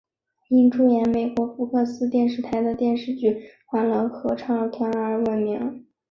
[0.49, 5.85] 因出演美国福克斯电视台的电视剧欢乐合唱团而闻名。